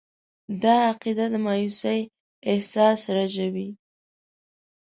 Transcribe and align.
دا 0.63 0.75
عقیده 0.91 1.25
د 1.33 1.35
مایوسي 1.45 1.99
احساس 2.51 2.99
رژوي. 3.17 3.69